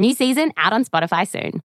[0.00, 1.60] New season out on Spotify soon.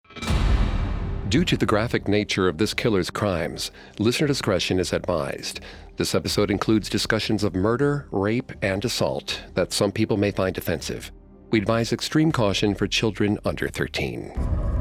[1.30, 5.60] Due to the graphic nature of this killer's crimes, listener discretion is advised.
[5.98, 11.12] This episode includes discussions of murder, rape, and assault that some people may find offensive.
[11.52, 14.73] We advise extreme caution for children under 13.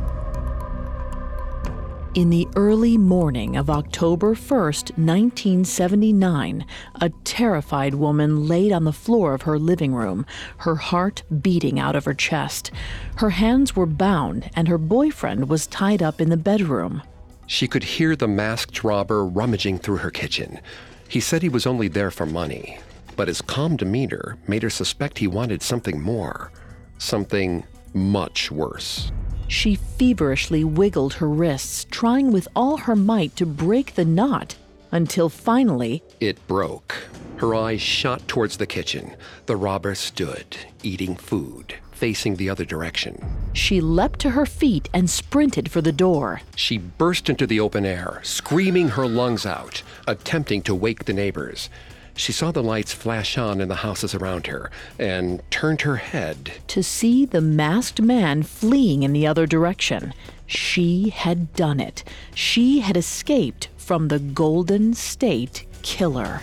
[2.14, 6.66] In the early morning of October 1st, 1979,
[7.00, 10.26] a terrified woman laid on the floor of her living room,
[10.58, 12.70] her heart beating out of her chest.
[13.16, 17.00] Her hands were bound, and her boyfriend was tied up in the bedroom.
[17.46, 20.60] She could hear the masked robber rummaging through her kitchen.
[21.08, 22.78] He said he was only there for money,
[23.16, 26.52] but his calm demeanor made her suspect he wanted something more,
[26.98, 29.10] something much worse.
[29.52, 34.56] She feverishly wiggled her wrists, trying with all her might to break the knot,
[34.90, 36.94] until finally it broke.
[37.36, 39.14] Her eyes shot towards the kitchen.
[39.44, 43.22] The robber stood, eating food, facing the other direction.
[43.52, 46.40] She leapt to her feet and sprinted for the door.
[46.56, 51.68] She burst into the open air, screaming her lungs out, attempting to wake the neighbors.
[52.14, 56.52] She saw the lights flash on in the houses around her and turned her head
[56.68, 60.14] to see the masked man fleeing in the other direction.
[60.46, 62.04] She had done it.
[62.34, 66.42] She had escaped from the Golden State Killer.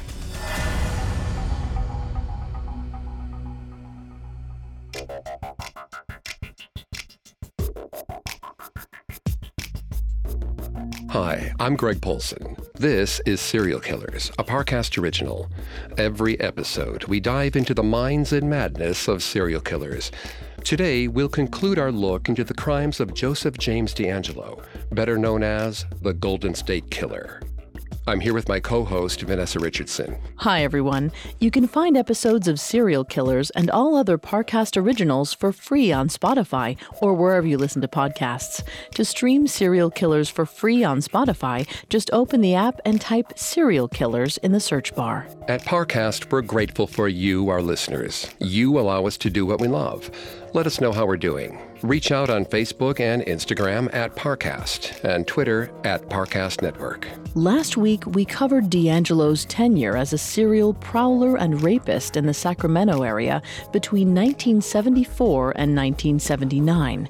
[11.09, 12.55] Hi, I'm Greg Polcyn.
[12.79, 15.49] This is Serial Killers, a Parcast original.
[15.97, 20.13] Every episode, we dive into the minds and madness of serial killers.
[20.63, 24.63] Today, we'll conclude our look into the crimes of Joseph James DeAngelo,
[24.93, 27.41] better known as the Golden State Killer.
[28.09, 30.17] I'm here with my co host, Vanessa Richardson.
[30.37, 31.11] Hi, everyone.
[31.37, 36.09] You can find episodes of Serial Killers and all other Parcast originals for free on
[36.09, 38.63] Spotify or wherever you listen to podcasts.
[38.95, 43.87] To stream Serial Killers for free on Spotify, just open the app and type Serial
[43.87, 45.27] Killers in the search bar.
[45.47, 48.27] At Parcast, we're grateful for you, our listeners.
[48.39, 50.09] You allow us to do what we love.
[50.51, 51.59] Let us know how we're doing.
[51.83, 57.07] Reach out on Facebook and Instagram at Parcast and Twitter at Parcast Network.
[57.35, 63.03] Last week, we covered DeAngelo's tenure as a serial prowler and rapist in the Sacramento
[63.03, 67.07] area between 1974 and 1979.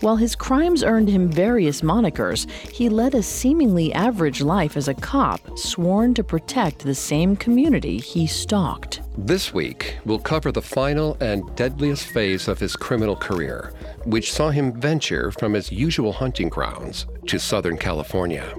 [0.00, 4.94] While his crimes earned him various monikers, he led a seemingly average life as a
[4.94, 9.00] cop sworn to protect the same community he stalked.
[9.16, 13.72] This week, we'll cover the final and deadliest phase of his criminal career,
[14.04, 18.54] which saw him venture from his usual hunting grounds to Southern California.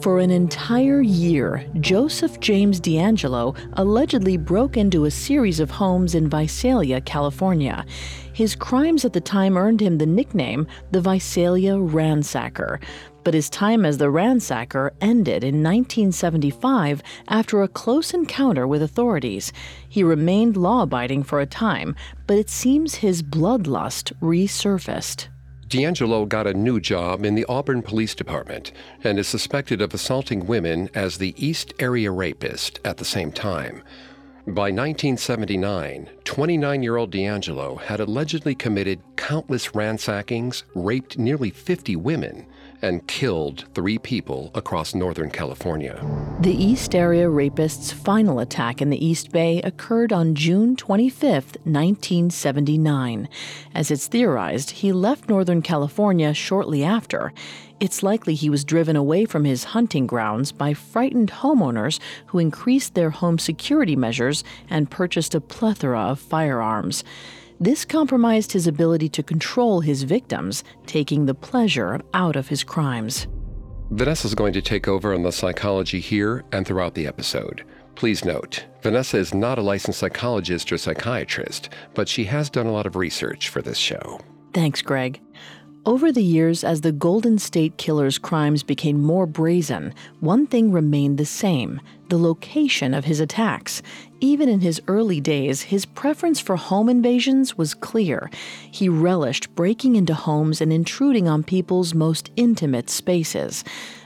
[0.00, 6.30] For an entire year, Joseph James DeAngelo allegedly broke into a series of homes in
[6.30, 7.84] Visalia, California.
[8.32, 12.80] His crimes at the time earned him the nickname the Visalia Ransacker.
[13.24, 19.52] But his time as the ransacker ended in 1975 after a close encounter with authorities.
[19.88, 21.96] He remained law abiding for a time,
[22.28, 25.26] but it seems his bloodlust resurfaced.
[25.68, 28.72] DeAngelo got a new job in the Auburn Police Department
[29.04, 33.82] and is suspected of assaulting women as the East Area Rapist at the same time.
[34.46, 42.46] By 1979, 29 year old DeAngelo had allegedly committed countless ransackings, raped nearly 50 women,
[42.82, 46.00] and killed three people across Northern California.
[46.40, 51.32] The East Area Rapist's final attack in the East Bay occurred on June 25,
[51.64, 53.28] 1979.
[53.74, 57.32] As it's theorized, he left Northern California shortly after.
[57.80, 62.94] It's likely he was driven away from his hunting grounds by frightened homeowners who increased
[62.94, 67.04] their home security measures and purchased a plethora of firearms.
[67.60, 73.26] This compromised his ability to control his victims, taking the pleasure out of his crimes.
[73.90, 77.64] Vanessa is going to take over on the psychology here and throughout the episode.
[77.96, 82.72] Please note, Vanessa is not a licensed psychologist or psychiatrist, but she has done a
[82.72, 84.20] lot of research for this show.
[84.54, 85.20] Thanks, Greg.
[85.84, 91.18] Over the years, as the Golden State Killer's crimes became more brazen, one thing remained
[91.18, 93.82] the same the location of his attacks.
[94.20, 98.28] Even in his early days, his preference for home invasions was clear.
[98.68, 103.62] He relished breaking into homes and intruding on people's most intimate spaces.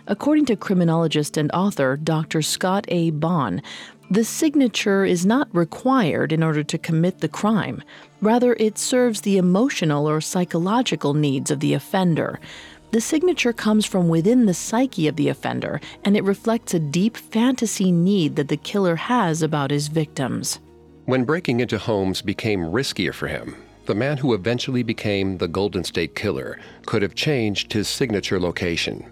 [0.07, 2.43] According to criminologist and author Dr.
[2.43, 3.11] Scott A.
[3.11, 3.63] Bonn,
[4.11, 7.83] the signature is not required in order to commit the crime.
[8.21, 12.39] Rather, it serves the emotional or psychological needs of the offender.
[12.93, 17.17] The signature comes from within the psyche of the offender, and it reflects a deep
[17.17, 20.61] fantasy need that the killer has about his victims.
[21.07, 23.57] When breaking into homes became riskier for him,
[23.87, 29.11] the man who eventually became the Golden State Killer could have changed his signature location.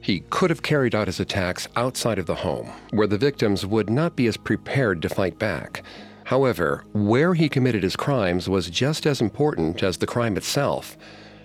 [0.00, 3.90] He could have carried out his attacks outside of the home, where the victims would
[3.90, 5.82] not be as prepared to fight back.
[6.24, 10.96] However, where he committed his crimes was just as important as the crime itself.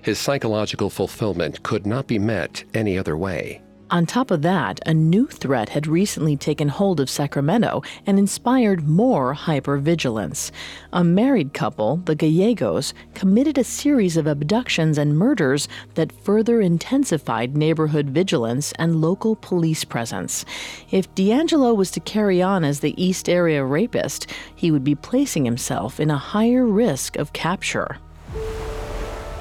[0.03, 3.61] His psychological fulfillment could not be met any other way.
[3.89, 8.87] On top of that, a new threat had recently taken hold of Sacramento and inspired
[8.87, 10.51] more hypervigilance.
[10.91, 17.55] A married couple, the Gallegos, committed a series of abductions and murders that further intensified
[17.55, 20.43] neighborhood vigilance and local police presence.
[20.91, 25.45] If DeAngelo was to carry on as the East Area rapist, he would be placing
[25.45, 27.99] himself in a higher risk of capture.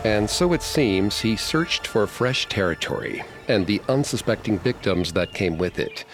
[0.05, 5.59] And so it seems he searched for fresh territory and the unsuspecting victims that came
[5.59, 6.05] with it.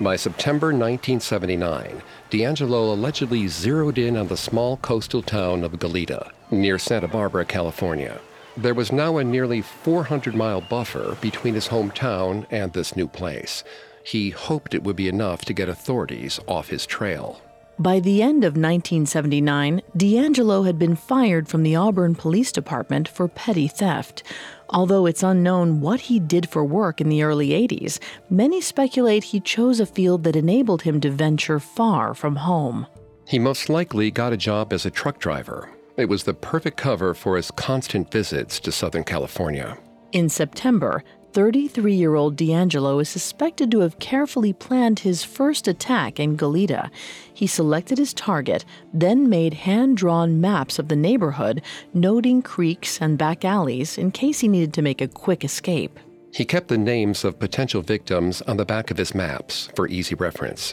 [0.00, 6.78] By September 1979, DeAngelo allegedly zeroed in on the small coastal town of Goleta, near
[6.78, 8.20] Santa Barbara, California.
[8.56, 13.64] There was now a nearly 400 mile buffer between his hometown and this new place.
[14.04, 17.40] He hoped it would be enough to get authorities off his trail.
[17.78, 23.26] By the end of 1979, DeAngelo had been fired from the Auburn Police Department for
[23.26, 24.22] petty theft.
[24.70, 27.98] Although it's unknown what he did for work in the early 80s,
[28.30, 32.86] many speculate he chose a field that enabled him to venture far from home.
[33.26, 35.68] He most likely got a job as a truck driver.
[35.96, 39.76] It was the perfect cover for his constant visits to Southern California.
[40.12, 41.02] In September,
[41.34, 46.90] 33 year old DeAngelo is suspected to have carefully planned his first attack in Goleta.
[47.34, 51.60] He selected his target, then made hand drawn maps of the neighborhood,
[51.92, 55.98] noting creeks and back alleys in case he needed to make a quick escape.
[56.32, 60.14] He kept the names of potential victims on the back of his maps for easy
[60.14, 60.72] reference.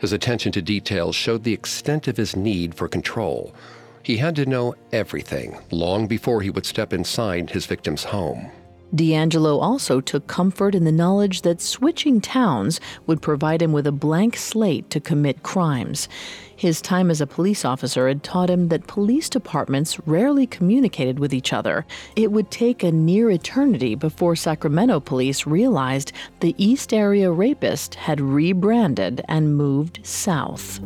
[0.00, 3.54] His attention to detail showed the extent of his need for control.
[4.02, 8.50] He had to know everything long before he would step inside his victim's home.
[8.94, 13.92] DeAngelo also took comfort in the knowledge that switching towns would provide him with a
[13.92, 16.08] blank slate to commit crimes.
[16.54, 21.34] His time as a police officer had taught him that police departments rarely communicated with
[21.34, 21.84] each other.
[22.14, 28.20] It would take a near eternity before Sacramento police realized the East Area rapist had
[28.20, 30.78] rebranded and moved south.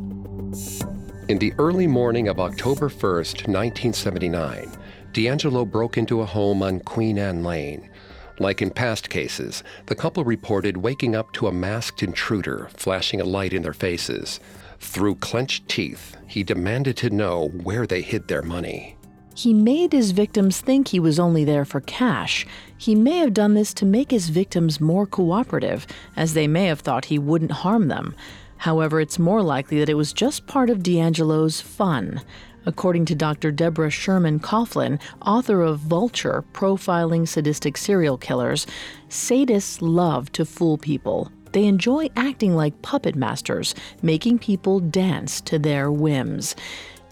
[1.28, 4.72] In the early morning of October 1st, 1979,
[5.12, 7.90] DeAngelo broke into a home on Queen Anne Lane.
[8.38, 13.24] Like in past cases, the couple reported waking up to a masked intruder flashing a
[13.24, 14.38] light in their faces.
[14.78, 18.96] Through clenched teeth, he demanded to know where they hid their money.
[19.34, 22.46] He made his victims think he was only there for cash.
[22.76, 26.80] He may have done this to make his victims more cooperative, as they may have
[26.80, 28.16] thought he wouldn't harm them.
[28.56, 32.20] However, it's more likely that it was just part of DeAngelo's fun.
[32.68, 33.50] According to Dr.
[33.50, 38.66] Deborah Schurman Kauflin, author of Vulture Profiling Sadistic Serial Killers,
[39.08, 41.32] sadists love to fool people.
[41.52, 46.54] They enjoy acting like puppet masters, making people dance to their whims.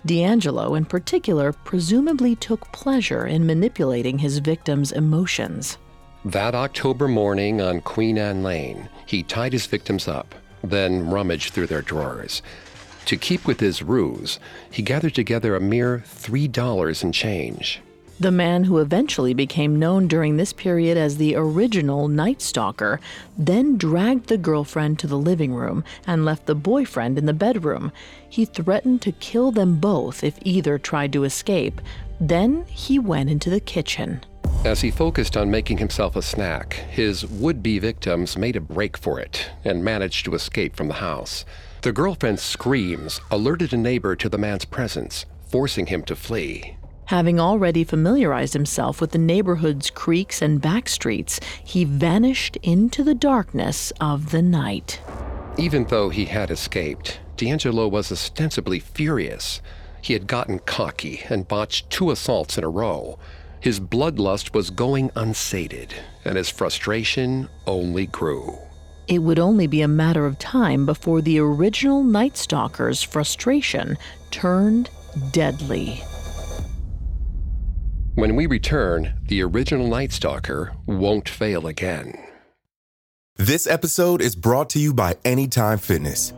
[0.06, 5.78] DeAngelo, in particular, presumably took pleasure in manipulating his victims' emotions.
[6.26, 11.68] That October morning on Queen Anne Lane, he tied his victims up, then rummaged through
[11.68, 12.42] their drawers.
[13.06, 17.80] To keep with his ruse, he gathered together a mere $3 in change.
[18.18, 22.98] The man who eventually became known during this period as the original Night Stalker
[23.38, 27.92] then dragged the girlfriend to the living room and left the boyfriend in the bedroom.
[28.28, 31.80] He threatened to kill them both if either tried to escape.
[32.18, 34.24] Then he went into the kitchen.
[34.64, 38.96] As he focused on making himself a snack, his would be victims made a break
[38.96, 41.44] for it and managed to escape from the house.
[41.82, 46.76] The girlfriend's screams alerted a neighbor to the man's presence, forcing him to flee.
[47.06, 53.14] Having already familiarized himself with the neighborhood's creeks and back streets, he vanished into the
[53.14, 55.00] darkness of the night.
[55.56, 59.60] Even though he had escaped, DeAngelo was ostensibly furious.
[60.02, 63.18] He had gotten cocky and botched two assaults in a row.
[63.60, 68.58] His bloodlust was going unsated, and his frustration only grew.
[69.08, 73.98] It would only be a matter of time before the original Night Stalker's frustration
[74.32, 74.90] turned
[75.30, 76.02] deadly.
[78.16, 82.18] When we return, the original Night Stalker won't fail again.
[83.36, 86.32] This episode is brought to you by Anytime Fitness.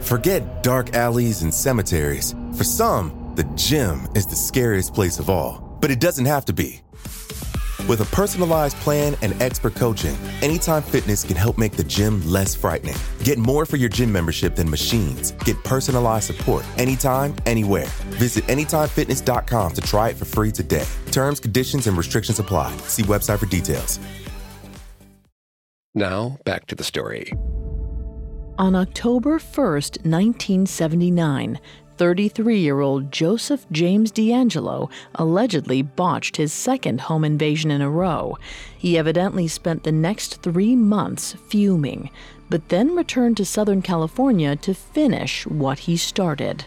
[0.00, 2.34] Forget dark alleys and cemeteries.
[2.56, 6.52] For some, the gym is the scariest place of all, but it doesn't have to
[6.52, 6.80] be.
[7.88, 12.54] With a personalized plan and expert coaching, Anytime Fitness can help make the gym less
[12.54, 12.96] frightening.
[13.24, 15.32] Get more for your gym membership than machines.
[15.44, 17.86] Get personalized support anytime, anywhere.
[18.18, 20.86] Visit AnytimeFitness.com to try it for free today.
[21.10, 22.76] Terms, conditions, and restrictions apply.
[22.88, 23.98] See website for details.
[25.94, 27.32] Now, back to the story.
[28.58, 31.58] On October 1st, 1979,
[32.02, 38.36] 33 year old Joseph James DeAngelo allegedly botched his second home invasion in a row.
[38.76, 42.10] He evidently spent the next three months fuming,
[42.50, 46.64] but then returned to Southern California to finish what he started.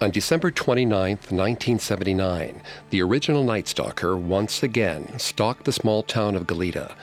[0.00, 6.46] On December 29, 1979, the original Night Stalker once again stalked the small town of
[6.46, 6.94] Goleta.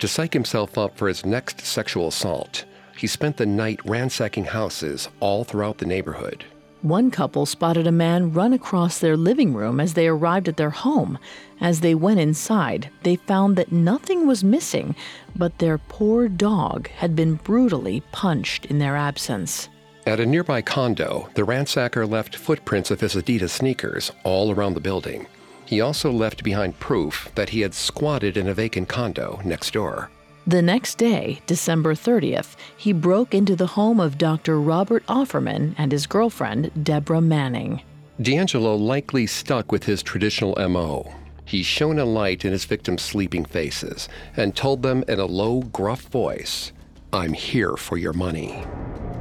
[0.00, 2.66] To psych himself up for his next sexual assault,
[2.98, 6.44] he spent the night ransacking houses all throughout the neighborhood.
[6.82, 10.70] One couple spotted a man run across their living room as they arrived at their
[10.70, 11.16] home.
[11.60, 14.96] As they went inside, they found that nothing was missing,
[15.36, 19.68] but their poor dog had been brutally punched in their absence.
[20.08, 24.80] At a nearby condo, the ransacker left footprints of his Adidas sneakers all around the
[24.80, 25.28] building.
[25.64, 30.10] He also left behind proof that he had squatted in a vacant condo next door.
[30.46, 34.60] The next day, December 30th, he broke into the home of Dr.
[34.60, 37.82] Robert Offerman and his girlfriend, Deborah Manning.
[38.20, 41.14] DeAngelo likely stuck with his traditional MO.
[41.44, 45.60] He shone a light in his victims' sleeping faces and told them in a low,
[45.60, 46.72] gruff voice,
[47.12, 48.64] I'm here for your money.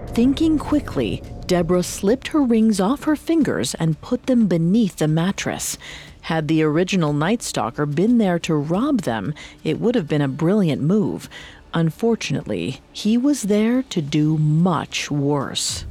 [0.08, 5.78] Thinking quickly, Deborah slipped her rings off her fingers and put them beneath the mattress.
[6.22, 10.28] Had the original Night Stalker been there to rob them, it would have been a
[10.28, 11.28] brilliant move.
[11.74, 15.86] Unfortunately, he was there to do much worse.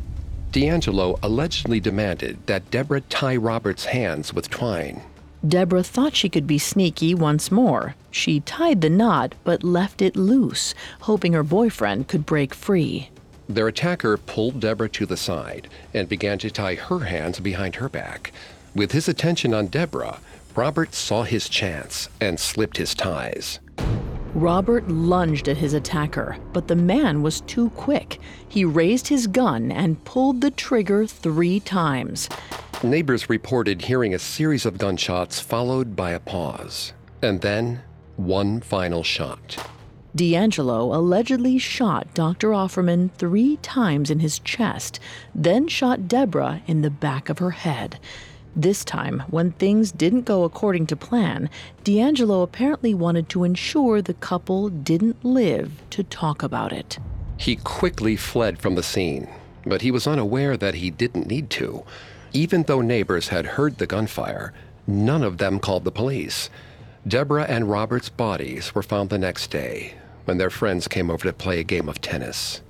[0.53, 5.03] DeAngelo allegedly demanded that Deborah tie Robert's hands with twine.
[5.47, 7.95] Deborah thought she could be sneaky once more.
[8.11, 13.11] She tied the knot but left it loose, hoping her boyfriend could break free.
[13.49, 17.89] Their attacker pulled Deborah to the side and began to tie her hands behind her
[17.89, 18.33] back.
[18.75, 20.21] With his attention on Deborah,
[20.55, 23.59] Robert saw his chance and slipped his ties.
[24.35, 28.21] Robert lunged at his attacker, but the man was too quick.
[28.49, 32.29] He raised his gun and pulled the trigger three times.
[32.85, 37.83] Neighbors reported hearing a series of gunshots followed by a pause, and then
[38.17, 39.69] one final shot.
[40.17, 42.51] DeAngelo allegedly shot Dr.
[42.51, 45.01] Offerman three times in his chest,
[45.35, 47.99] then shot Deborah in the back of her head.
[48.57, 51.49] This time, when things didn't go according to plan,
[51.85, 56.99] DeAngelo apparently wanted to ensure the couple didn't live to talk about it.
[57.37, 59.29] He quickly fled from the scene,
[59.65, 61.85] but he was unaware that he didn't need to.
[62.33, 64.53] Even though neighbors had heard the gunfire,
[64.87, 66.51] none of them called the police.
[67.07, 71.33] Deborah and Robert's bodies were found the next day when their friends came over to
[71.33, 72.61] play a game of tennis.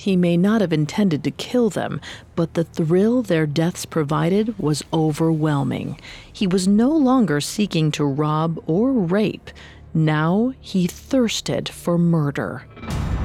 [0.00, 2.00] He may not have intended to kill them,
[2.34, 6.00] but the thrill their deaths provided was overwhelming.
[6.32, 9.50] He was no longer seeking to rob or rape.
[9.92, 12.64] Now he thirsted for murder.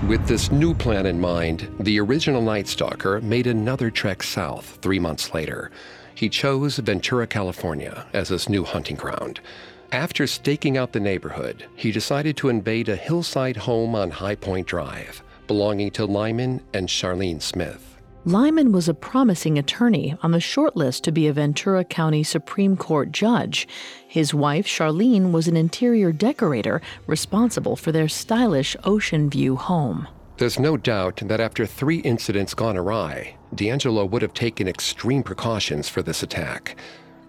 [0.10, 5.00] With this new plan in mind, the original Night Stalker made another trek south three
[5.00, 5.72] months later.
[6.14, 9.40] He chose Ventura, California as his new hunting ground.
[9.94, 14.68] After staking out the neighborhood, he decided to invade a hillside home on High Point
[14.68, 17.96] Drive, belonging to Lyman and Charlene Smith.
[18.28, 22.76] Lyman was a promising attorney on the short list to be a Ventura County Supreme
[22.76, 23.68] Court judge.
[24.08, 30.08] His wife, Charlene, was an interior decorator responsible for their stylish Ocean View home.
[30.38, 35.88] There's no doubt that after three incidents gone awry, DeAngelo would have taken extreme precautions
[35.88, 36.78] for this attack.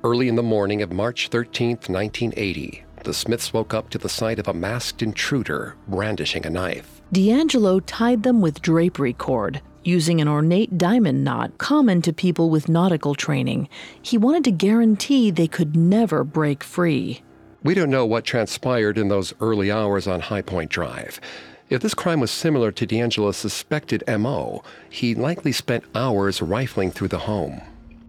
[0.02, 4.38] Early in the morning of March 13, 1980, the Smiths woke up to the sight
[4.38, 6.96] of a masked intruder brandishing a knife.
[7.13, 12.69] DeAngelo tied them with drapery cord, using an ornate diamond knot common to people with
[12.69, 13.69] nautical training.
[14.03, 17.23] He wanted to guarantee they could never break free.
[17.63, 21.21] We don't know what transpired in those early hours on High Point Drive.
[21.69, 27.09] If this crime was similar to DeAngelo's suspected MO, he likely spent hours rifling through
[27.09, 27.61] the home.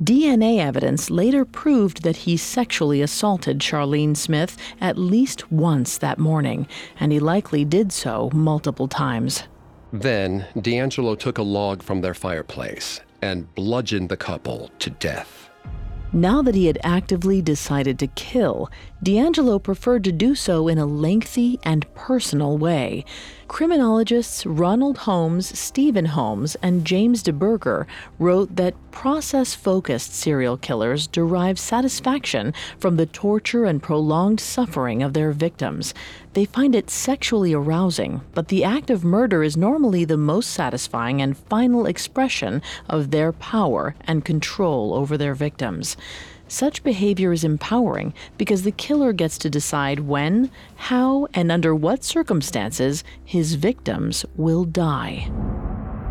[0.03, 6.67] DNA evidence later proved that he sexually assaulted Charlene Smith at least once that morning,
[6.99, 9.43] and he likely did so multiple times.
[9.91, 15.49] Then, DeAngelo took a log from their fireplace and bludgeoned the couple to death.
[16.13, 18.69] Now that he had actively decided to kill,
[19.03, 23.05] DeAngelo preferred to do so in a lengthy and personal way.
[23.47, 27.85] Criminologists Ronald Holmes, Stephen Holmes, and James DeBurger
[28.17, 35.13] wrote that process focused serial killers derive satisfaction from the torture and prolonged suffering of
[35.13, 35.93] their victims.
[36.33, 41.21] They find it sexually arousing, but the act of murder is normally the most satisfying
[41.21, 45.95] and final expression of their power and control over their victims.
[46.47, 52.03] Such behavior is empowering because the killer gets to decide when, how, and under what
[52.03, 55.29] circumstances his victims will die.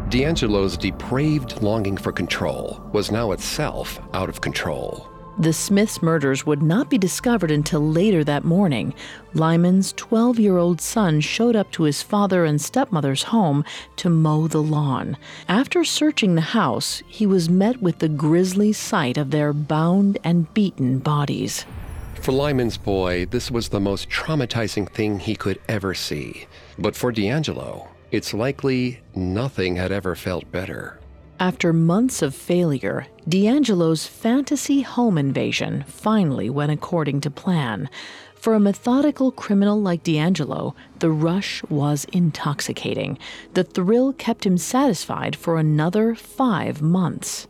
[0.09, 5.09] DeAngelo's depraved longing for control was now itself out of control.
[5.39, 8.95] The Smiths murders would not be discovered until later that morning.
[9.35, 13.63] Lyman's 12 year old son showed up to his father and stepmother's home
[13.97, 15.19] to mow the lawn.
[15.47, 20.53] After searching the house, he was met with the grisly sight of their bound and
[20.55, 21.67] beaten bodies.
[22.15, 26.47] For Lyman's boy, this was the most traumatizing thing he could ever see.
[26.79, 30.99] But for DeAngelo, it's likely nothing had ever felt better.
[31.39, 37.91] After months of failure, DeAngelo's fantasy home invasion finally went according to plan.
[38.37, 43.19] For a methodical criminal like DeAngelo, the rush was intoxicating.
[43.53, 47.47] The thrill kept him satisfied for another five months.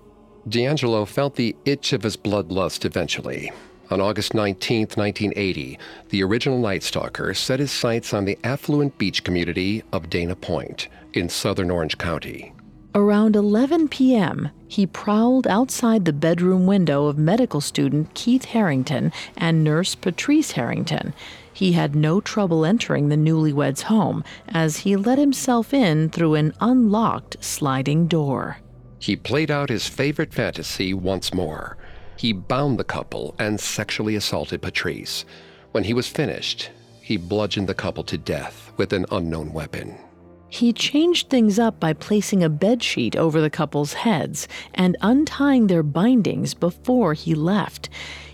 [0.48, 3.52] DeAngelo felt the itch of his bloodlust eventually.
[3.90, 9.22] On August 19, 1980, the original Night Stalker set his sights on the affluent beach
[9.22, 12.52] community of Dana Point in southern Orange County.
[12.96, 19.62] Around 11 p.m., he prowled outside the bedroom window of medical student Keith Harrington and
[19.62, 21.12] nurse Patrice Harrington.
[21.52, 26.54] He had no trouble entering the newlyweds' home as he let himself in through an
[26.58, 28.60] unlocked sliding door.
[28.98, 31.76] He played out his favorite fantasy once more.
[32.16, 35.26] He bound the couple and sexually assaulted Patrice.
[35.72, 36.70] When he was finished,
[37.02, 39.98] he bludgeoned the couple to death with an unknown weapon.
[40.48, 45.82] He changed things up by placing a bedsheet over the couple's heads and untying their
[45.82, 47.88] bindings before he left.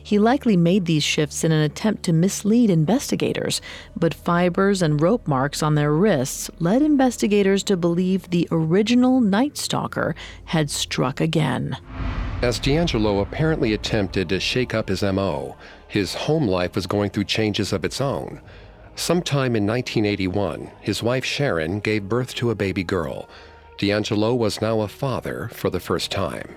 [0.04, 3.60] He likely made these shifts in an attempt to mislead investigators,
[3.96, 9.56] but fibers and rope marks on their wrists led investigators to believe the original Night
[9.56, 10.14] Stalker
[10.46, 11.76] had struck again.
[12.42, 17.24] As DeAngelo apparently attempted to shake up his MO, his home life was going through
[17.24, 18.40] changes of its own.
[18.94, 23.28] Sometime in 1981, his wife Sharon gave birth to a baby girl.
[23.78, 26.48] DeAngelo was now a father for the first time.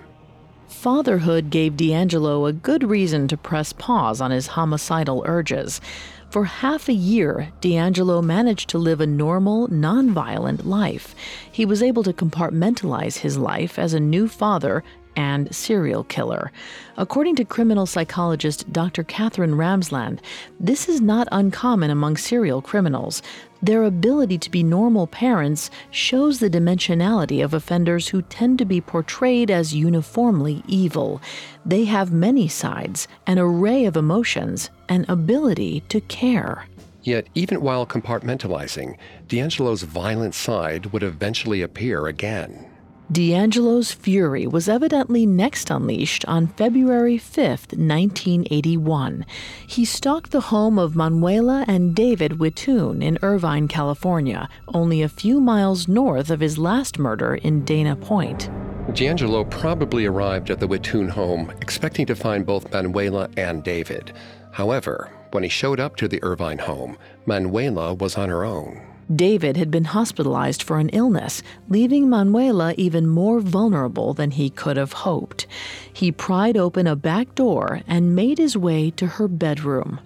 [0.67, 5.81] Fatherhood gave DeAngelo a good reason to press pause on his homicidal urges.
[6.29, 11.15] For half a year, DeAngelo managed to live a normal, nonviolent life.
[11.51, 14.83] He was able to compartmentalize his life as a new father
[15.15, 16.51] and serial killer.
[16.97, 19.03] According to criminal psychologist Dr.
[19.03, 20.19] Katherine Ramsland,
[20.59, 23.21] this is not uncommon among serial criminals.
[23.61, 28.79] Their ability to be normal parents shows the dimensionality of offenders who tend to be
[28.79, 31.21] portrayed as uniformly evil.
[31.65, 36.67] They have many sides, an array of emotions, an ability to care.
[37.05, 38.97] Yet, even while compartmentalizing,
[39.27, 42.65] DeAngelo's violent side would eventually appear again.
[43.11, 49.25] DeAngelo's fury was evidently next unleashed on February 5, 1981.
[49.67, 55.39] He stalked the home of Manuela and David Witthuhn in Irvine, California, only a few
[55.39, 58.49] miles north of his last murder in Dana Point.
[58.89, 64.13] DeAngelo probably arrived at the Witthuhn home expecting to find both Manuela and David.
[64.51, 68.94] However, when he showed up to the Irvine home, Manuela was on her own.
[69.13, 74.77] David had been hospitalized for an illness, leaving Manuela even more vulnerable than he could
[74.77, 75.45] have hoped.
[75.93, 79.99] He pried open a back door and made his way to her bedroom.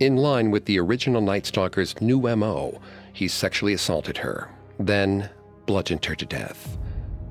[0.00, 2.80] In line with the original Night Stalker's new MO,
[3.12, 5.28] he sexually assaulted her, then
[5.66, 6.78] bludgeoned her to death.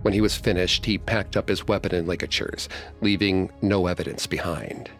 [0.03, 2.69] When he was finished, he packed up his weapon and ligatures,
[3.01, 4.91] leaving no evidence behind.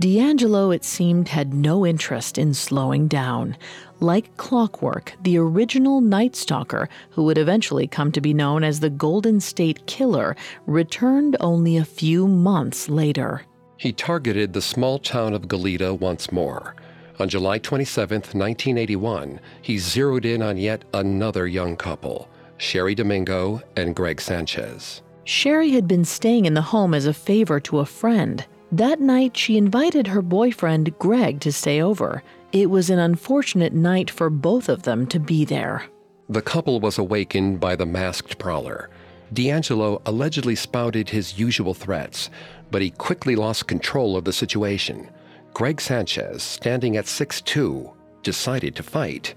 [0.00, 3.56] DeAngelo, it seemed, had no interest in slowing down.
[4.00, 8.88] Like clockwork, the original Night Stalker, who would eventually come to be known as the
[8.88, 10.36] Golden State Killer,
[10.66, 13.42] returned only a few months later.
[13.76, 16.76] He targeted the small town of Goleta once more.
[17.18, 22.26] On July 27, 1981, he zeroed in on yet another young couple,
[22.58, 25.02] Cheri Domingo and Greg Sanchez.
[25.26, 28.46] Cheri had been staying in the home as a favor to a friend.
[28.72, 32.22] That night, she invited her boyfriend, Greg, to stay over.
[32.52, 35.84] It was an unfortunate night for both of them to be there.
[36.28, 38.90] The couple was awakened by the masked prowler.
[39.32, 42.28] DeAngelo allegedly spouted his usual threats,
[42.72, 45.08] but he quickly lost control of the situation.
[45.54, 47.92] Greg Sanchez, standing at 6'2,
[48.24, 49.34] decided to fight.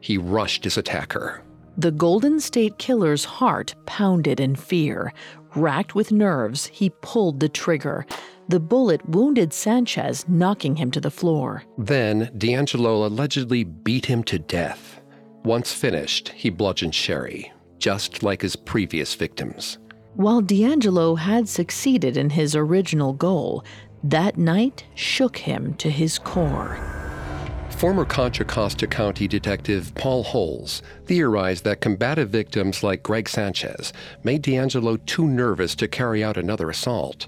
[0.00, 1.42] He rushed his attacker.
[1.78, 5.12] The Golden State Killer's heart pounded in fear.
[5.54, 8.06] Racked with nerves, he pulled the trigger.
[8.48, 11.64] The bullet wounded Sanchez, knocking him to the floor.
[11.78, 15.00] Then DeAngelo allegedly beat him to death.
[15.44, 19.78] Once finished, he bludgeoned Cheri, just like his previous victims.
[20.14, 23.64] While DeAngelo had succeeded in his original goal,
[24.04, 26.78] that night shook him to his core.
[27.70, 34.42] Former Contra Costa County Detective Paul Holes theorized that combative victims like Greg Sanchez made
[34.42, 37.26] DeAngelo too nervous to carry out another assault.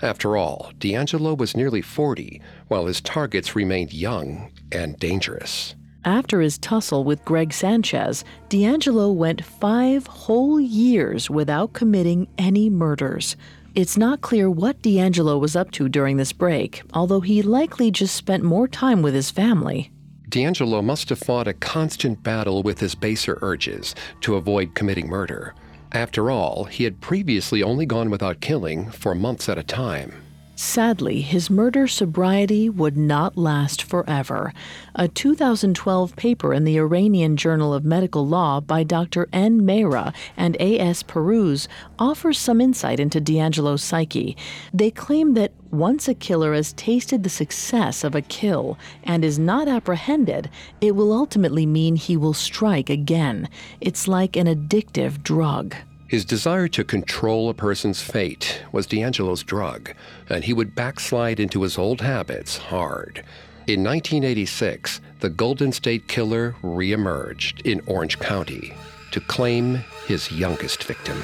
[0.00, 5.74] After all, DeAngelo was nearly 40, while his targets remained young and dangerous.
[6.04, 13.36] After his tussle with Greg Sanchez, DeAngelo went five whole years without committing any murders.
[13.74, 18.14] It's not clear what DeAngelo was up to during this break, although he likely just
[18.14, 19.90] spent more time with his family.
[20.28, 25.54] DeAngelo must have fought a constant battle with his baser urges to avoid committing murder.
[25.92, 30.12] After all, he had previously only gone without killing for months at a time.
[30.60, 34.52] Sadly, his murder sobriety would not last forever.
[34.96, 39.28] A 2012 paper in the Iranian Journal of Medical Law by Dr.
[39.32, 39.60] N.
[39.60, 41.04] Mehra and A.S.
[41.04, 44.36] Peruz offers some insight into DeAngelo's psyche.
[44.74, 49.38] They claim that once a killer has tasted the success of a kill and is
[49.38, 53.48] not apprehended, it will ultimately mean he will strike again.
[53.80, 55.76] It's like an addictive drug.
[56.08, 59.92] His desire to control a person's fate was DeAngelo's drug,
[60.30, 63.24] and he would backslide into his old habits hard.
[63.66, 68.74] In 1986, the Golden State Killer reemerged in Orange County
[69.10, 71.22] to claim his youngest victim.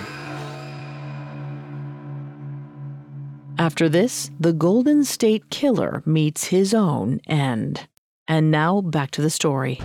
[3.57, 7.87] After this, the Golden State Killer meets his own end.
[8.27, 9.81] And now back to the story.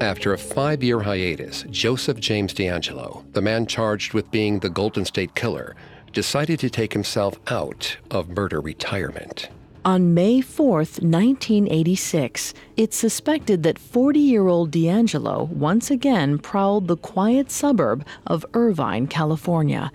[0.00, 5.04] After a five year hiatus, Joseph James DeAngelo, the man charged with being the Golden
[5.04, 5.76] State Killer,
[6.12, 9.48] decided to take himself out of murder retirement.
[9.84, 16.96] On May 4th, 1986, it's suspected that 40 year old DeAngelo once again prowled the
[16.96, 19.90] quiet suburb of Irvine, California.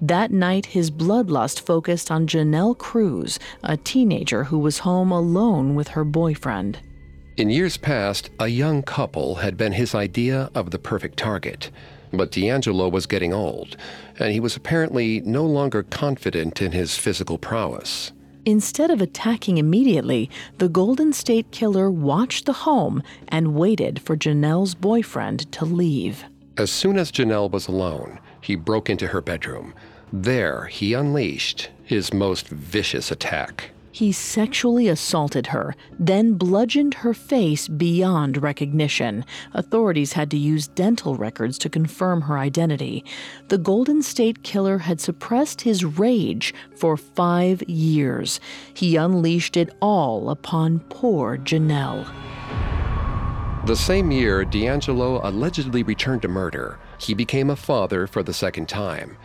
[0.00, 5.88] That night, his bloodlust focused on Janelle Cruz, a teenager who was home alone with
[5.88, 6.78] her boyfriend.
[7.36, 11.70] In years past, a young couple had been his idea of the perfect target.
[12.16, 13.76] But DeAngelo was getting old,
[14.18, 18.12] and he was apparently no longer confident in his physical prowess.
[18.46, 24.74] Instead of attacking immediately, the Golden State Killer watched the home and waited for Janelle's
[24.74, 26.24] boyfriend to leave.
[26.58, 29.74] As soon as Janelle was alone, he broke into her bedroom.
[30.12, 33.70] There, he unleashed his most vicious attack.
[33.94, 39.24] He sexually assaulted her, then bludgeoned her face beyond recognition.
[39.52, 43.04] Authorities had to use dental records to confirm her identity.
[43.50, 48.40] The Golden State Killer had suppressed his rage for five years.
[48.74, 52.04] He unleashed it all upon poor Janelle.
[53.64, 56.80] The same year, DeAngelo allegedly returned to murder.
[56.98, 59.16] He became a father for the second time.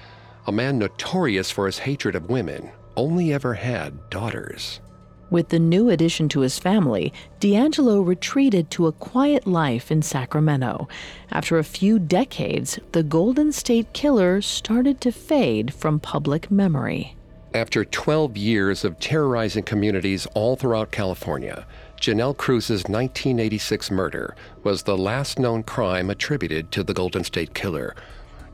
[0.45, 4.81] A man notorious for his hatred of women, only ever had daughters.
[5.29, 10.89] With the new addition to his family, DeAngelo retreated to a quiet life in Sacramento.
[11.31, 17.15] After a few decades, the Golden State Killer started to fade from public memory.
[17.53, 21.65] After 12 years of terrorizing communities all throughout California,
[22.01, 27.95] Janelle Cruz's 1986 murder was the last known crime attributed to the Golden State Killer.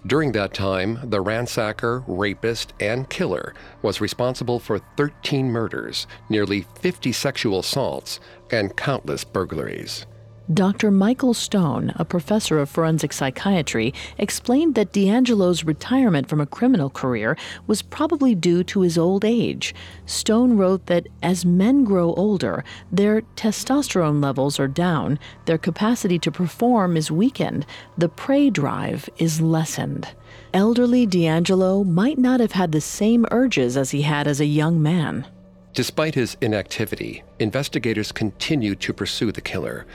[0.08, 7.12] During that time, the ransacker, rapist, and killer was responsible for 13 murders, nearly 50
[7.12, 8.20] sexual assaults,
[8.52, 10.06] and countless burglaries.
[10.54, 10.92] Dr.
[10.92, 17.36] Michael Stone, a professor of forensic psychiatry, explained that DeAngelo's retirement from a criminal career
[17.66, 19.74] was probably due to his old age.
[20.06, 26.32] Stone wrote that as men grow older, their testosterone levels are down, their capacity to
[26.32, 27.66] perform is weakened,
[27.98, 30.10] the prey drive is lessened.
[30.54, 34.80] Elderly DeAngelo might not have had the same urges as he had as a young
[34.80, 35.26] man.
[35.74, 39.88] Despite his inactivity, investigators continued to pursue the killer.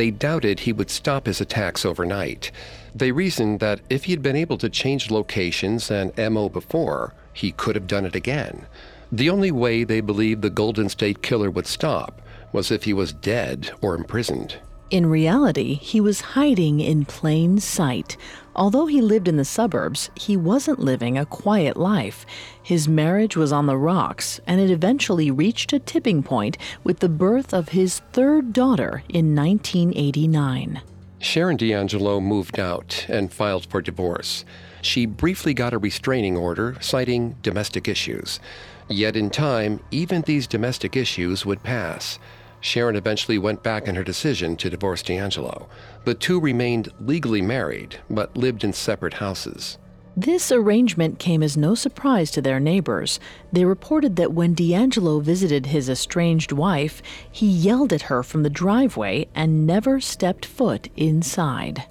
[0.00, 2.50] They doubted he would stop his attacks overnight.
[2.94, 7.74] They reasoned that if he'd been able to change locations and MO before, he could
[7.74, 8.64] have done it again.
[9.12, 13.12] The only way they believed the Golden State Killer would stop was if he was
[13.12, 14.56] dead or imprisoned.
[14.88, 18.16] In reality, he was hiding in plain sight.
[18.54, 22.26] Although he lived in the suburbs, he wasn't living a quiet life.
[22.62, 27.08] His marriage was on the rocks, and it eventually reached a tipping point with the
[27.08, 30.82] birth of his third daughter in 1989.
[31.20, 34.44] Sharon DeAngelo moved out and filed for divorce.
[34.82, 38.40] She briefly got a restraining order citing domestic issues.
[38.88, 42.18] Yet in time, even these domestic issues would pass.
[42.60, 45.66] Sharon eventually went back on her decision to divorce DeAngelo.
[46.04, 49.78] The two remained legally married, but lived in separate houses.
[50.16, 53.20] This arrangement came as no surprise to their neighbors.
[53.52, 58.50] They reported that when DeAngelo visited his estranged wife, he yelled at her from the
[58.50, 61.84] driveway and never stepped foot inside.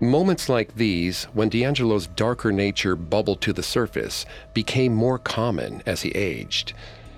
[0.00, 6.02] Moments like these, when DeAngelo's darker nature bubbled to the surface, became more common as
[6.02, 6.72] he aged.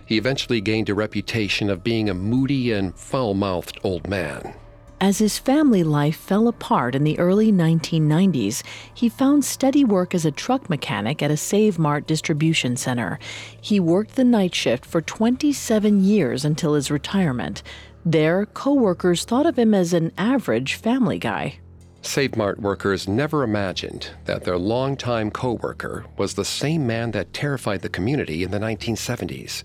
[0.09, 4.55] He eventually gained a reputation of being a moody and foul mouthed old man.
[5.03, 8.63] As his family life fell apart in the early 1990s,
[8.95, 13.19] he found steady work as a truck mechanic at a Save Mart distribution center.
[13.61, 17.63] He worked the night shift for 27 years until his retirement.
[18.03, 21.59] There, coworkers thought of him as an average family guy.
[22.01, 27.83] Save Mart workers never imagined that their longtime coworker was the same man that terrified
[27.83, 29.63] the community in the 1970s.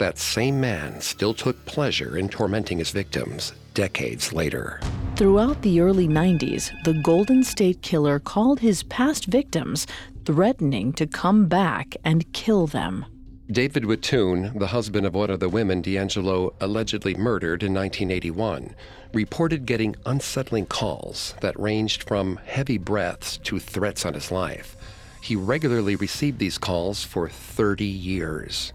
[0.00, 4.80] That same man still took pleasure in tormenting his victims decades later.
[5.14, 9.86] Throughout the early 90s, the Golden State Killer called his past victims,
[10.24, 13.04] threatening to come back and kill them.
[13.52, 18.74] David Witthuhn, the husband of one of the women DeAngelo allegedly murdered in 1981,
[19.12, 24.78] reported getting unsettling calls that ranged from heavy breaths to threats on his life.
[25.22, 28.72] He regularly received these calls for 30 years.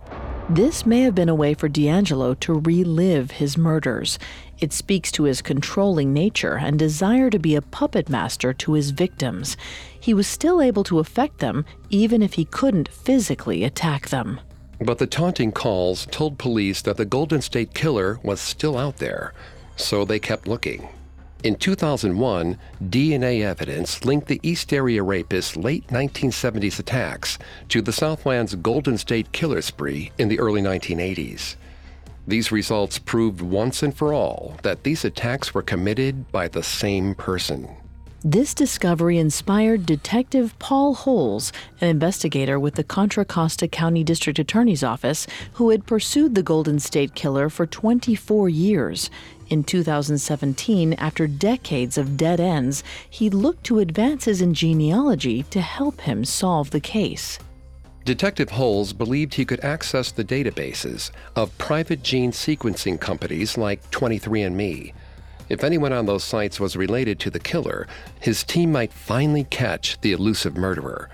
[0.49, 4.19] This may have been a way for DeAngelo to relive his murders.
[4.59, 8.91] It speaks to his controlling nature and desire to be a puppet master to his
[8.91, 9.57] victims.
[9.99, 14.39] He was still able to affect them even if he couldn't physically attack them.
[14.79, 19.33] But the taunting calls told police that the Golden State Killer was still out there,
[19.75, 20.87] so they kept looking.
[21.45, 27.37] In 2001, DNA evidence linked the East Area Rapist's late 1970s attacks
[27.69, 31.55] to the Southland's Golden State killer spree in the early 1980s.
[32.25, 37.13] These results proved once and for all that these attacks were committed by the same
[37.13, 37.69] person.
[38.27, 44.83] This discovery inspired Detective Paul Holes, an investigator with the Contra Costa County District Attorney's
[44.83, 49.11] Office, who had pursued the Golden State Killer for 24 years.
[49.49, 56.01] In 2017, after decades of dead ends, he looked to advances in genealogy to help
[56.01, 57.39] him solve the case.
[58.03, 64.93] Detective Holes believed he could access the databases of private gene sequencing companies like 23andMe
[65.47, 67.87] if anyone on those sites was related to the killer,
[68.19, 71.09] his team might finally catch the elusive murderer.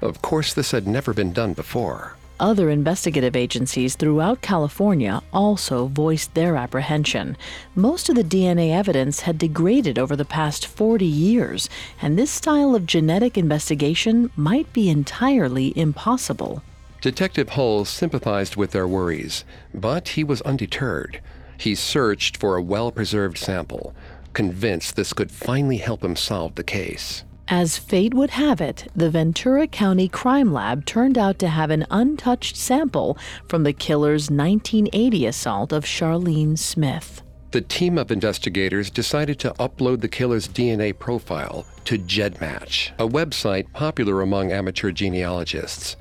[0.00, 2.16] Of course, this had never been done before.
[2.44, 7.38] Other investigative agencies throughout California also voiced their apprehension.
[7.74, 11.70] Most of the DNA evidence had degraded over the past 40 years,
[12.02, 16.62] and this style of genetic investigation might be entirely impossible.
[17.00, 21.22] Detective Holes sympathized with their worries, but he was undeterred.
[21.56, 23.94] He searched for a well preserved sample,
[24.34, 27.24] convinced this could finally help him solve the case.
[27.48, 31.84] As fate would have it, the Ventura County Crime Lab turned out to have an
[31.90, 37.20] untouched sample from the killer's 1980 assault of Charlene Smith.
[37.50, 43.70] The team of investigators decided to upload the killer's DNA profile to GEDmatch, a website
[43.74, 45.96] popular among amateur genealogists.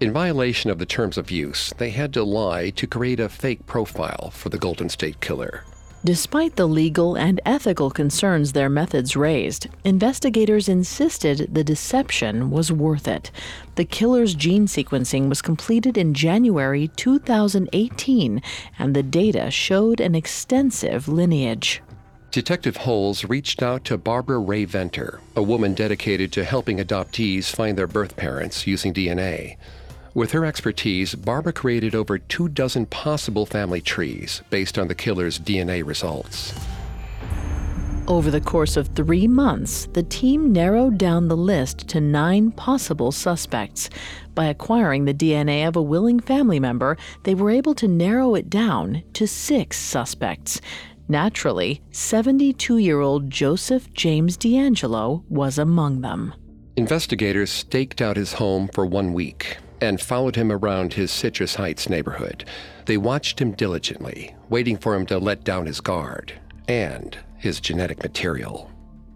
[0.00, 3.64] In violation of the terms of use, they had to lie to create a fake
[3.66, 5.62] profile for the Golden State Killer.
[6.02, 13.06] Despite the legal and ethical concerns their methods raised, investigators insisted the deception was worth
[13.06, 13.30] it.
[13.74, 18.40] The killer's gene sequencing was completed in January 2018,
[18.78, 21.82] and the data showed an extensive lineage.
[22.30, 27.86] Detective Holes reached out to Barbara Rae-Venter, a woman dedicated to helping adoptees find their
[27.86, 29.58] birth parents using DNA.
[30.12, 35.38] With her expertise, Barbara created over two dozen possible family trees based on the killer's
[35.38, 36.52] DNA results.
[38.08, 43.12] Over the course of three months, the team narrowed down the list to nine possible
[43.12, 43.88] suspects.
[44.34, 48.50] By acquiring the DNA of a willing family member, they were able to narrow it
[48.50, 50.60] down to six suspects.
[51.08, 56.34] Naturally, 72 year old Joseph James DeAngelo was among them.
[56.76, 61.88] Investigators staked out his home for one week and followed him around his Citrus Heights
[61.88, 62.44] neighborhood.
[62.86, 66.32] They watched him diligently, waiting for him to let down his guard
[66.68, 68.70] and his genetic material.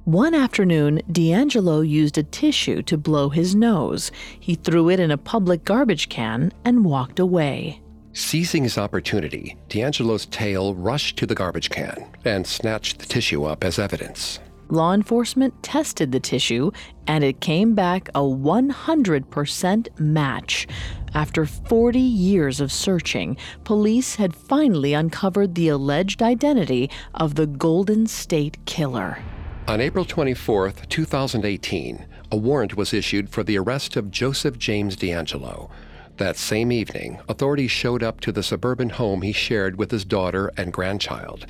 [0.05, 4.12] One afternoon, DeAngelo used a tissue to blow his nose.
[4.38, 7.81] He threw it in a public garbage can and walked away.
[8.12, 13.64] Seizing his opportunity, DeAngelo's tail rushed to the garbage can and snatched the tissue up
[13.64, 14.40] as evidence.
[14.75, 16.73] Law enforcement tested the tissue
[17.07, 20.67] and it came back a 100% match.
[21.15, 28.09] After 40 years of searching, police had finally uncovered the alleged identity of the Golden
[28.09, 29.19] State Killer.
[29.69, 35.71] On April 24, 2018, a warrant was issued for the arrest of Joseph James DeAngelo.
[36.17, 40.53] That same evening, authorities showed up to the suburban home he shared with his daughter
[40.57, 41.47] and grandchild.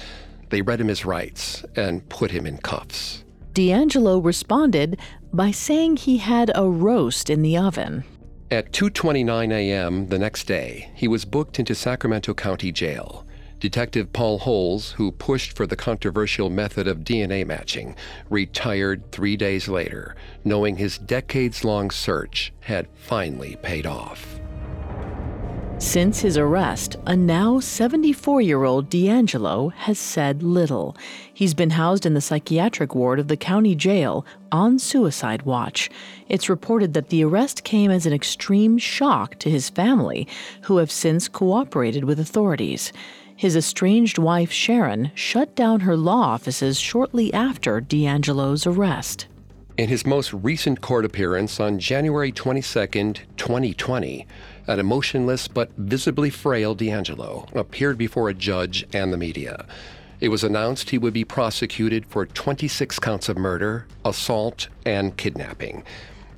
[0.51, 3.25] They read him his rights and put him in cuffs.
[3.55, 4.99] DeAngelo responded
[5.33, 8.05] by saying he had a roast in the oven.
[8.51, 10.09] At 2:29 a.m.
[10.09, 13.25] the next day, he was booked into Sacramento County Jail.
[13.61, 17.97] Detective Paul Holes, who pushed for the controversial method of DNA matching,
[18.29, 24.39] retired 3 days later, knowing his decades-long search had finally paid off.
[25.85, 30.97] Since his arrest, a now 74 year old DeAngelo has said little.
[31.33, 35.91] He's been housed in the psychiatric ward of the county jail on suicide watch.
[36.29, 40.27] It's reported that the arrest came as an extreme shock to his family,
[40.63, 42.91] who have since cooperated with authorities.
[43.37, 49.27] His estranged wife, Sharon, shut down her law offices shortly after DeAngelo's arrest.
[49.77, 52.87] In his most recent court appearance on January 22,
[53.37, 54.27] 2020,
[54.67, 59.67] an emotionless but visibly frail DeAngelo appeared before a judge and the media.
[60.21, 65.85] It was announced he would be prosecuted for 26 counts of murder, assault, and kidnapping.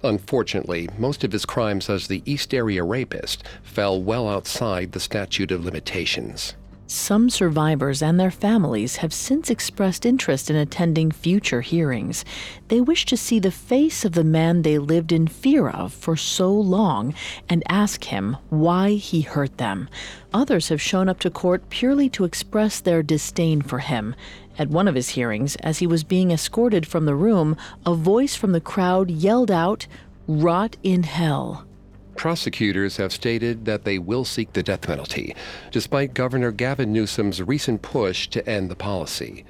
[0.02, 5.50] Unfortunately, most of his crimes as the East Area rapist fell well outside the statute
[5.50, 6.54] of limitations.
[6.88, 12.24] Some survivors and their families have since expressed interest in attending future hearings.
[12.68, 16.16] They wish to see the face of the man they lived in fear of for
[16.16, 17.12] so long
[17.48, 19.88] and ask him why he hurt them.
[20.32, 24.14] Others have shown up to court purely to express their disdain for him.
[24.56, 28.36] At one of his hearings, as he was being escorted from the room, a voice
[28.36, 29.88] from the crowd yelled out,
[30.28, 31.65] Rot in hell.
[32.16, 35.34] Prosecutors have stated that they will seek the death penalty,
[35.70, 39.44] despite Governor Gavin Newsom's recent push to end the policy.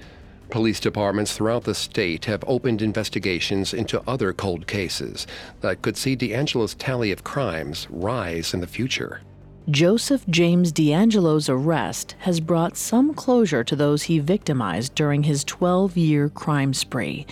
[0.51, 5.27] Police departments throughout the state have opened investigations into other cold cases
[5.61, 9.21] that could see DeAngelo's tally of crimes rise in the future.
[9.69, 15.97] Joseph James DeAngelo's arrest has brought some closure to those he victimized during his 12
[15.97, 17.27] year crime spree.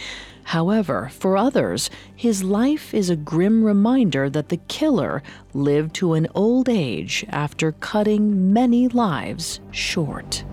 [0.44, 5.22] However, for others, his life is a grim reminder that the killer
[5.52, 10.44] lived to an old age after cutting many lives short.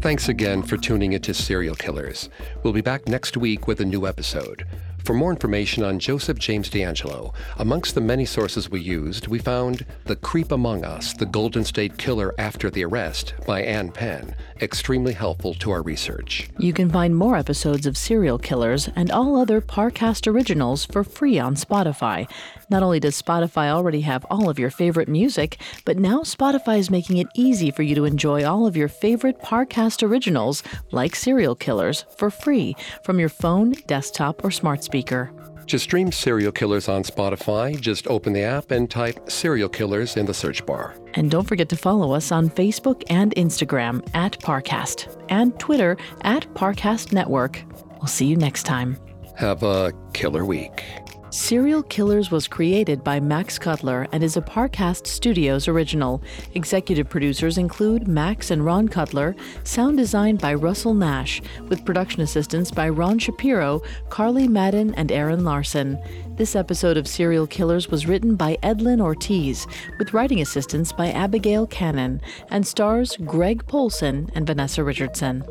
[0.00, 2.28] Thanks again for tuning into Serial Killers.
[2.62, 4.64] We'll be back next week with a new episode.
[5.06, 9.86] For more information on Joseph James DeAngelo, amongst the many sources we used, we found
[10.06, 15.12] The Creep Among Us, The Golden State Killer After the Arrest by Ann Penn, extremely
[15.12, 16.50] helpful to our research.
[16.58, 21.38] You can find more episodes of Serial Killers and all other Parcast originals for free
[21.38, 22.28] on Spotify.
[22.68, 26.90] Not only does Spotify already have all of your favorite music, but now Spotify is
[26.90, 31.54] making it easy for you to enjoy all of your favorite Parcast originals, like Serial
[31.54, 35.32] Killers, for free from your phone, desktop, or smart speaker.
[35.68, 40.26] To stream Serial Killers on Spotify, just open the app and type Serial Killers in
[40.26, 40.94] the search bar.
[41.14, 46.42] And don't forget to follow us on Facebook and Instagram at Parcast and Twitter at
[46.54, 47.64] Parcast Network.
[47.98, 48.96] We'll see you next time.
[49.36, 50.84] Have a killer week.
[51.30, 56.22] Serial Killers was created by Max Cutler and is a Parcast Studios original.
[56.54, 62.70] Executive producers include Max and Ron Cutler, sound designed by Russell Nash, with production assistance
[62.70, 65.98] by Ron Shapiro, Carly Madden, and Aaron Larson.
[66.36, 69.66] This episode of Serial Killers was written by Edlin Ortiz,
[69.98, 72.20] with writing assistance by Abigail Cannon,
[72.50, 75.44] and stars Greg Polcyn and Vanessa Richardson.